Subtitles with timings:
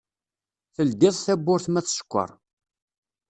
[0.75, 2.29] Teldiḍ tawwurt ma tsekker.